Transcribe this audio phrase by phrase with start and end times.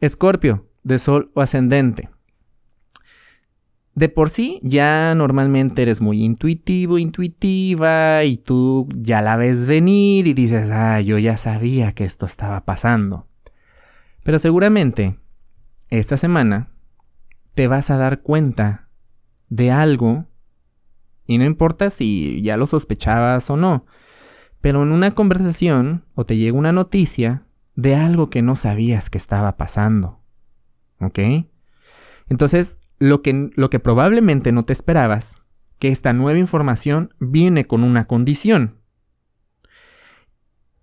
[0.00, 2.08] Escorpio, de Sol o ascendente.
[3.94, 10.26] De por sí, ya normalmente eres muy intuitivo, intuitiva, y tú ya la ves venir
[10.26, 13.26] y dices, ah, yo ya sabía que esto estaba pasando.
[14.22, 15.18] Pero seguramente,
[15.90, 16.70] esta semana,
[17.54, 18.88] te vas a dar cuenta
[19.50, 20.26] de algo,
[21.26, 23.84] y no importa si ya lo sospechabas o no,
[24.62, 27.44] pero en una conversación o te llega una noticia
[27.80, 30.20] de algo que no sabías que estaba pasando.
[31.00, 31.18] ¿Ok?
[32.28, 35.36] Entonces, lo que, lo que probablemente no te esperabas,
[35.78, 38.82] que esta nueva información viene con una condición.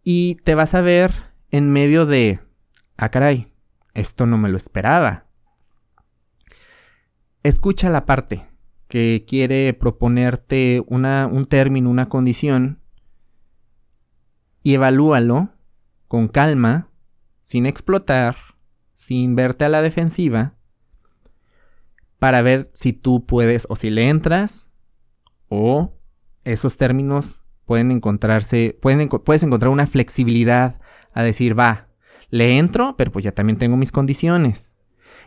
[0.04, 1.12] Y te vas a ver
[1.52, 2.40] en medio de,
[2.98, 3.48] ah caray,
[3.94, 5.28] esto no me lo esperaba.
[7.44, 8.48] Escucha la parte
[8.88, 12.82] que quiere proponerte una, un término, una condición,
[14.64, 15.54] y evalúalo
[16.08, 16.87] con calma,
[17.48, 18.36] sin explotar,
[18.94, 20.58] sin verte a la defensiva,
[22.20, 24.74] para ver si tú puedes o si le entras
[25.48, 25.94] o
[26.44, 30.82] esos términos pueden encontrarse, puedes encontrar una flexibilidad
[31.14, 31.88] a decir, va,
[32.30, 34.76] le entro, pero pues ya también tengo mis condiciones.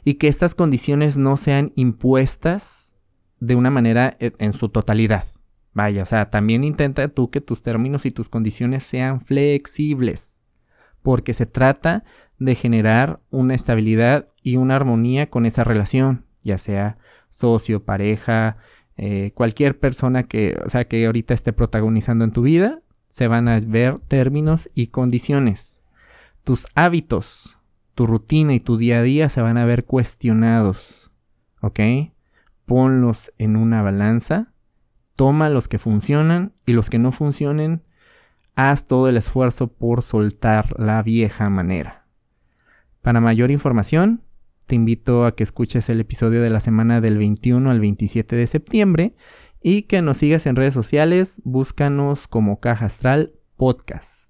[0.04, 2.96] Y que estas condiciones no sean impuestas
[3.38, 5.24] de una manera e, en su totalidad.
[5.72, 10.39] Vaya, o sea, también intenta tú que tus términos y tus condiciones sean flexibles.
[11.02, 12.04] Porque se trata
[12.38, 16.98] de generar una estabilidad y una armonía con esa relación ya sea
[17.28, 18.56] socio, pareja,
[18.96, 23.48] eh, cualquier persona que, o sea, que ahorita esté protagonizando en tu vida, se van
[23.48, 25.82] a ver términos y condiciones.
[26.44, 27.58] Tus hábitos,
[27.94, 31.12] tu rutina y tu día a día se van a ver cuestionados.
[31.60, 31.80] ¿Ok?
[32.66, 34.52] Ponlos en una balanza,
[35.16, 37.82] toma los que funcionan y los que no funcionen,
[38.54, 42.06] haz todo el esfuerzo por soltar la vieja manera.
[43.02, 44.22] Para mayor información,
[44.66, 48.46] te invito a que escuches el episodio de la semana del 21 al 27 de
[48.46, 49.16] septiembre
[49.62, 54.29] y que nos sigas en redes sociales, búscanos como Caja Astral Podcast.